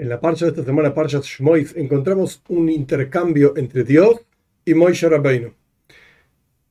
[0.00, 4.18] En la parcha de esta semana, Parcha Shmois, encontramos un intercambio entre Dios
[4.64, 5.52] y Moshe Rabbeinu.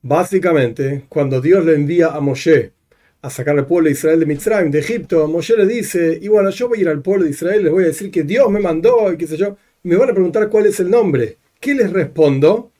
[0.02, 2.72] Básicamente, cuando Dios le envía a Moshe
[3.22, 6.50] a sacar al pueblo de Israel de Mitzrayim, de Egipto, Moshe le dice, y bueno,
[6.50, 8.58] yo voy a ir al pueblo de Israel, les voy a decir que Dios me
[8.58, 11.36] mandó y qué sé yo, me van a preguntar cuál es el nombre.
[11.60, 12.72] ¿Qué les respondo?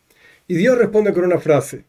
[0.48, 1.84] Y Dios responde con una frase,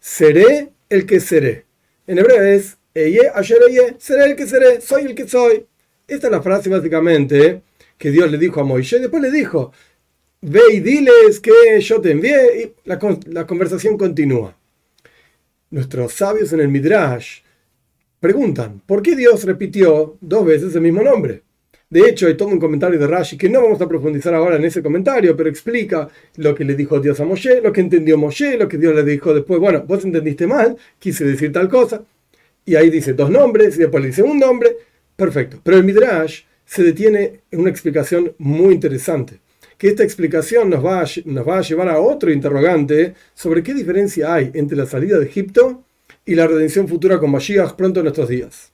[0.00, 1.66] seré el que seré.
[2.06, 3.58] En hebreo es, Eye, ayer
[3.98, 5.66] seré el que seré, soy el que soy.
[6.08, 7.60] Esta es la frase básicamente
[7.98, 9.00] que Dios le dijo a Moisés.
[9.00, 9.72] Después le dijo,
[10.40, 12.62] ve y diles que yo te envié.
[12.62, 14.56] Y la, la conversación continúa.
[15.70, 17.40] Nuestros sabios en el Midrash
[18.20, 21.42] preguntan, ¿por qué Dios repitió dos veces el mismo nombre?
[21.88, 24.64] De hecho, hay todo un comentario de Rashi que no vamos a profundizar ahora en
[24.64, 28.56] ese comentario, pero explica lo que le dijo Dios a Moshe, lo que entendió Moshe,
[28.56, 29.60] lo que Dios le dijo después.
[29.60, 32.02] Bueno, vos entendiste mal, quise decir tal cosa.
[32.64, 34.76] Y ahí dice dos nombres y después le dice un nombre.
[35.14, 35.60] Perfecto.
[35.62, 39.40] Pero el Midrash se detiene en una explicación muy interesante,
[39.78, 44.76] que esta explicación nos va, a, llevar a otro interrogante sobre qué diferencia hay entre
[44.76, 45.84] la salida de Egipto
[46.24, 48.72] y la redención futura con Mashiach pronto en nuestros días.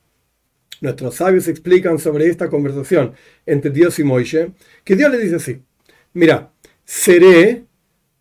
[0.81, 3.13] Nuestros sabios explican sobre esta conversación
[3.47, 4.49] entre Dios y Moisés,
[4.83, 5.63] que Dios le dice así,
[6.15, 6.51] mira,
[6.85, 7.65] seré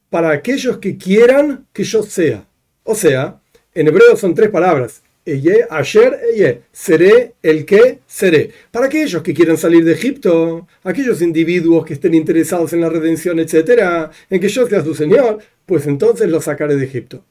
[0.10, 2.46] para aquellos que quieran que yo sea.
[2.84, 3.40] O sea,
[3.74, 8.52] en hebreo son tres palabras, ayer, eye, seré el que seré.
[8.72, 13.40] Para aquellos que quieran salir de Egipto, aquellos individuos que estén interesados en la redención,
[13.40, 17.24] etcétera, en que yo sea su Señor, pues entonces los sacaré de Egipto.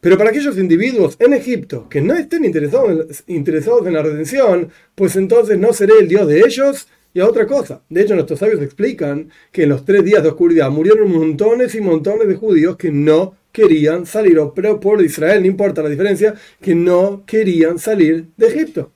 [0.00, 5.16] Pero para aquellos individuos en Egipto que no estén interesados, interesados en la redención, pues
[5.16, 7.82] entonces no seré el Dios de ellos y a otra cosa.
[7.88, 11.80] De hecho, nuestros sabios explican que en los tres días de oscuridad murieron montones y
[11.80, 16.74] montones de judíos que no querían salir, o por Israel, no importa la diferencia, que
[16.74, 18.92] no querían salir de Egipto.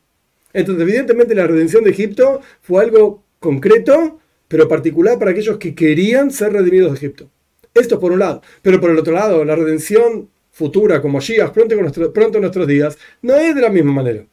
[0.53, 6.31] Entonces, evidentemente, la redención de Egipto fue algo concreto, pero particular para aquellos que querían
[6.31, 7.31] ser redimidos de Egipto.
[7.73, 8.43] Esto por un lado.
[8.61, 11.75] Pero por el otro lado, la redención futura, como Shias, pronto,
[12.13, 14.27] pronto en nuestros días, no es de la misma manera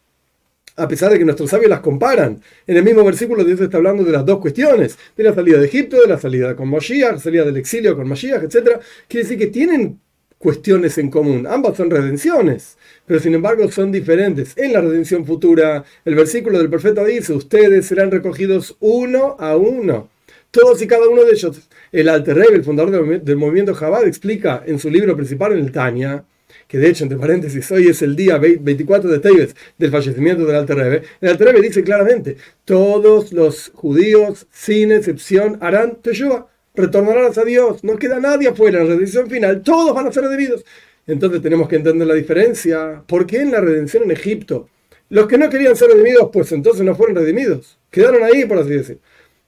[0.79, 2.39] a pesar de que nuestros sabios las comparan.
[2.67, 5.65] En el mismo versículo Dios está hablando de las dos cuestiones, de la salida de
[5.65, 8.79] Egipto, de la salida con Moshiach, salida del exilio con Moshiach, etc.
[9.07, 9.99] Quiere decir que tienen
[10.37, 11.47] cuestiones en común.
[11.47, 14.53] Ambas son redenciones, pero sin embargo son diferentes.
[14.55, 20.09] En la redención futura, el versículo del profeta dice, ustedes serán recogidos uno a uno.
[20.51, 21.69] Todos y cada uno de ellos.
[21.91, 26.23] El Alter el fundador del movimiento Chabad, explica en su libro principal, en el Tania,
[26.67, 30.55] que de hecho, entre paréntesis, hoy es el día 24 de Teves del fallecimiento del
[30.55, 37.31] Alter Rebbe, el Alter Rebbe dice claramente, todos los judíos, sin excepción, harán Teshuvah retornarán
[37.35, 40.63] a Dios, no queda nadie afuera, la redención final, todos van a ser redimidos.
[41.07, 43.03] Entonces tenemos que entender la diferencia.
[43.07, 44.69] ¿Por qué en la redención en Egipto?
[45.09, 47.79] Los que no querían ser redimidos, pues entonces no fueron redimidos.
[47.89, 48.99] Quedaron ahí, por así decir.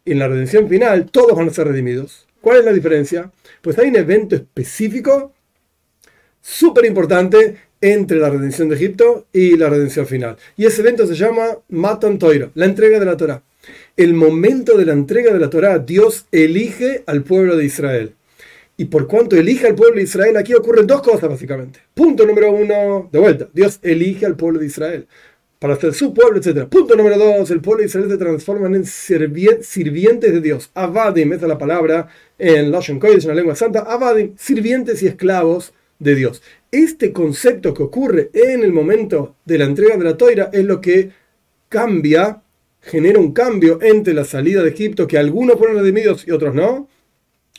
[0.06, 2.28] Y en la redención final, todos van a ser redimidos.
[2.42, 3.32] ¿Cuál es la diferencia?
[3.62, 5.34] Pues hay un evento específico,
[6.42, 10.38] súper importante, entre la redención de Egipto y la redención final.
[10.56, 13.44] Y ese evento se llama Matan Toiro, la entrega de la Torah
[13.98, 18.16] el momento de la entrega de la Torá, Dios elige al pueblo de Israel.
[18.78, 21.80] Y por cuanto elige al pueblo de Israel, aquí ocurren dos cosas básicamente.
[21.94, 25.08] Punto número uno, de vuelta, Dios elige al pueblo de Israel
[25.60, 26.68] para ser su pueblo, etc.
[26.70, 30.72] Punto número dos, el pueblo de Israel se transforma en sirvientes de Dios.
[30.74, 33.82] Avadim, esa es la palabra en Lashon Kodesh, en la lengua santa.
[33.82, 36.42] Avadim, sirvientes y esclavos de Dios.
[36.72, 40.80] Este concepto que ocurre en el momento de la entrega de la toira es lo
[40.80, 41.12] que
[41.68, 42.42] cambia
[42.82, 46.88] genera un cambio entre la salida de Egipto, que algunos fueron redimidos y otros no,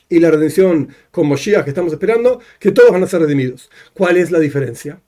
[0.09, 3.71] y la redención con Moshiach que estamos esperando, que todos van a ser redimidos.
[3.95, 5.01] ¿Cuál es la diferencia?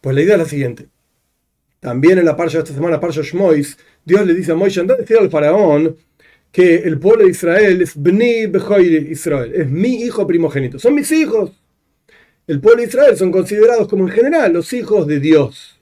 [0.00, 0.88] Pues la idea es la siguiente.
[1.78, 4.94] También en la parcha de esta semana, parcha Shmois, Dios le dice a Moisés, anda
[4.94, 5.96] a decir al faraón
[6.52, 8.50] que el pueblo de Israel es Bni
[9.10, 11.52] Israel, es mi hijo primogénito, son mis hijos.
[12.46, 15.79] El pueblo de Israel son considerados como en general los hijos de Dios.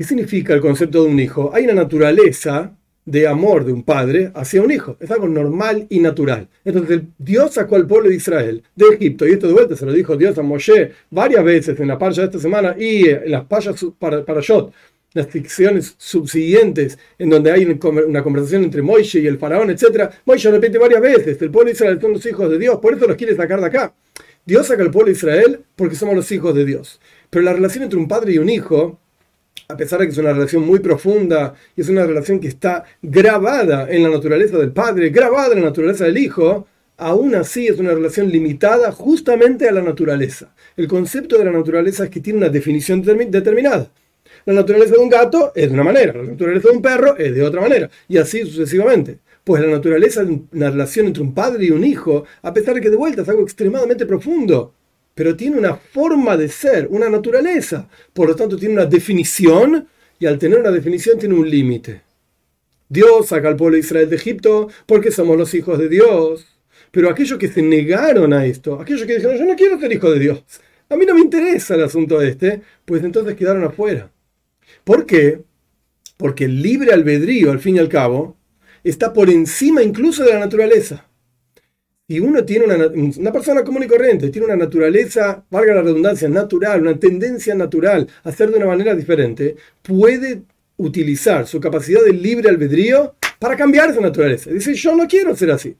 [0.00, 1.50] ¿Qué significa el concepto de un hijo?
[1.52, 2.74] Hay una naturaleza
[3.04, 4.96] de amor de un padre hacia un hijo.
[4.98, 6.48] Es algo normal y natural.
[6.64, 9.92] Entonces Dios sacó al pueblo de Israel de Egipto, y esto de vuelta se lo
[9.92, 13.44] dijo Dios a Moshe varias veces en la parcha de esta semana y en las
[13.44, 14.72] payas para, para Yot,
[15.12, 20.10] las ficciones subsiguientes en donde hay una conversación entre Moishe y el faraón, etc.
[20.24, 23.06] Moishe repite varias veces, el pueblo de Israel son los hijos de Dios, por eso
[23.06, 23.92] los quiere sacar de acá.
[24.46, 27.02] Dios saca al pueblo de Israel porque somos los hijos de Dios.
[27.28, 28.98] Pero la relación entre un padre y un hijo
[29.70, 32.84] a pesar de que es una relación muy profunda y es una relación que está
[33.02, 37.78] grabada en la naturaleza del padre, grabada en la naturaleza del hijo, aún así es
[37.78, 40.52] una relación limitada justamente a la naturaleza.
[40.76, 43.90] El concepto de la naturaleza es que tiene una definición determinada.
[44.44, 47.34] La naturaleza de un gato es de una manera, la naturaleza de un perro es
[47.34, 49.18] de otra manera, y así sucesivamente.
[49.44, 52.80] Pues la naturaleza de una relación entre un padre y un hijo, a pesar de
[52.80, 54.74] que de vuelta es algo extremadamente profundo,
[55.20, 57.86] pero tiene una forma de ser, una naturaleza.
[58.14, 59.86] Por lo tanto, tiene una definición
[60.18, 62.00] y al tener una definición tiene un límite.
[62.88, 66.46] Dios saca al pueblo de Israel de Egipto porque somos los hijos de Dios.
[66.90, 70.10] Pero aquellos que se negaron a esto, aquellos que dijeron, yo no quiero ser hijo
[70.10, 70.42] de Dios,
[70.88, 74.10] a mí no me interesa el asunto este, pues entonces quedaron afuera.
[74.84, 75.42] ¿Por qué?
[76.16, 78.38] Porque el libre albedrío, al fin y al cabo,
[78.82, 81.09] está por encima incluso de la naturaleza.
[82.10, 86.28] Si uno tiene una, una, persona común y corriente, tiene una naturaleza, valga la redundancia,
[86.28, 90.42] natural, una tendencia natural a hacer de una manera diferente, puede
[90.76, 94.50] utilizar su capacidad de libre albedrío para cambiar esa naturaleza.
[94.50, 95.76] Dice, yo no quiero ser así.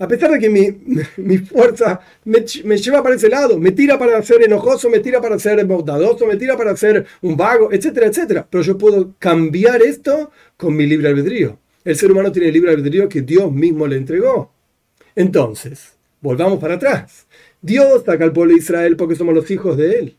[0.00, 4.42] A pesar de que mi, fuerza me, lleva para ese lado, me tira para ser
[4.42, 8.48] enojoso, me tira para ser bondadoso, me tira para ser un vago, etcétera, etcétera.
[8.50, 11.56] Pero yo puedo cambiar esto con mi libre albedrío.
[11.84, 14.57] El ser humano tiene el libre albedrío que Dios mismo le entregó.
[15.14, 17.26] Entonces, volvamos para atrás.
[17.60, 20.16] Dios saca al pueblo de Israel porque somos los hijos de él.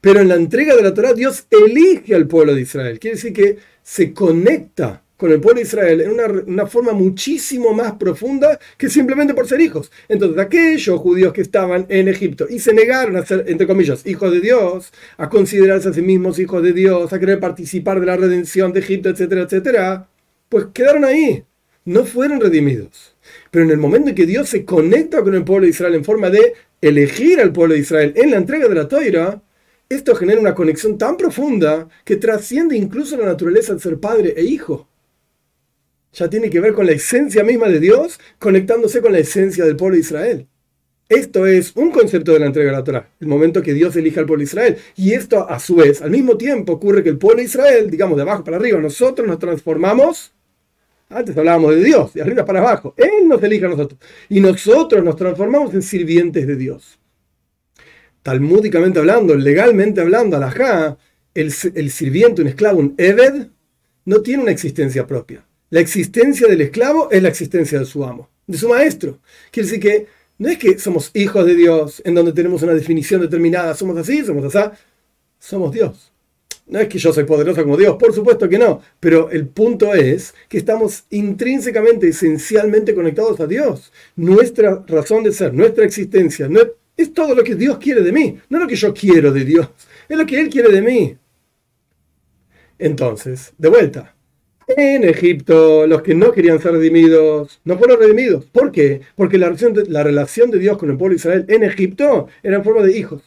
[0.00, 2.98] Pero en la entrega de la Torah, Dios elige al pueblo de Israel.
[2.98, 6.12] Quiere decir que se conecta con el pueblo de Israel en
[6.46, 9.90] una, forma muchísimo más profunda que simplemente por ser hijos.
[10.08, 14.30] Entonces, aquellos judíos que estaban en Egipto y se negaron a ser, entre comillas, hijos
[14.30, 18.16] de Dios, a considerarse a sí mismos hijos de Dios, a querer participar de la
[18.16, 20.08] redención de Egipto, etcétera, etcétera,
[20.48, 21.42] pues quedaron ahí.
[21.84, 23.16] No fueron redimidos.
[23.50, 26.04] Pero en el momento en que Dios se conecta con el pueblo de Israel en
[26.04, 29.42] forma de elegir al pueblo de Israel en la entrega de la Toira,
[29.88, 34.44] esto genera una conexión tan profunda que trasciende incluso la naturaleza de ser padre e
[34.44, 34.86] hijo.
[36.12, 39.76] Ya tiene que ver con la esencia misma de Dios conectándose con la esencia del
[39.76, 40.46] pueblo de Israel.
[41.08, 44.20] Esto es un concepto de la entrega de la Torah, el momento que Dios elige
[44.20, 44.76] al pueblo de Israel.
[44.94, 48.16] Y esto, a su vez, al mismo tiempo ocurre que el pueblo de Israel, digamos
[48.16, 50.34] de abajo para arriba, nosotros nos transformamos.
[51.10, 52.94] Antes hablábamos de Dios, de arriba para abajo.
[52.96, 54.00] Él nos elige a nosotros.
[54.28, 56.98] Y nosotros nos transformamos en sirvientes de Dios
[58.28, 60.98] talmúdicamente hablando, legalmente hablando, alajá,
[61.32, 63.48] el, el sirviente, un esclavo, un Eved,
[64.04, 65.46] no tiene una existencia propia.
[65.70, 69.18] La existencia del esclavo es la existencia de su amo, de su maestro.
[69.50, 70.06] Quiere decir que
[70.36, 74.22] no es que somos hijos de Dios, en donde tenemos una definición determinada, somos así,
[74.22, 74.76] somos así,
[75.38, 76.12] somos Dios.
[76.68, 79.94] No es que yo soy poderoso como Dios, por supuesto que no, pero el punto
[79.94, 83.90] es que estamos intrínsecamente, esencialmente conectados a Dios.
[84.16, 86.48] Nuestra razón de ser, nuestra existencia,
[86.96, 89.68] es todo lo que Dios quiere de mí, no lo que yo quiero de Dios,
[90.08, 91.16] es lo que Él quiere de mí.
[92.78, 94.14] Entonces, de vuelta,
[94.76, 98.44] en Egipto los que no querían ser redimidos no fueron redimidos.
[98.46, 99.00] ¿Por qué?
[99.16, 102.28] Porque la relación de, la relación de Dios con el pueblo de Israel en Egipto
[102.42, 103.22] era en forma de hijos.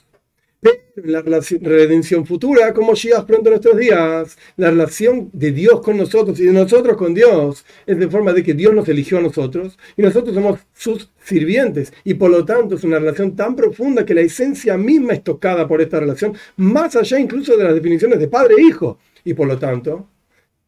[0.62, 5.98] Pero la redención futura, como llegas pronto en nuestros días, la relación de Dios con
[5.98, 9.22] nosotros y de nosotros con Dios es de forma de que Dios nos eligió a
[9.22, 11.92] nosotros y nosotros somos sus sirvientes.
[12.04, 15.68] Y por lo tanto es una relación tan profunda que la esencia misma es tocada
[15.68, 19.00] por esta relación, más allá incluso de las definiciones de padre e hijo.
[19.24, 20.08] Y por lo tanto,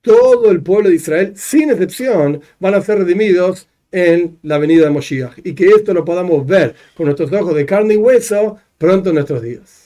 [0.02, 4.90] todo el pueblo de Israel, sin excepción, van a ser redimidos en la venida de
[4.90, 5.40] Moshiach.
[5.44, 9.16] Y que esto lo podamos ver con nuestros ojos de carne y hueso pronto en
[9.16, 9.83] nuestros días.